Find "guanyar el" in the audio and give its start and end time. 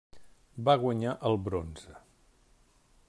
0.83-1.37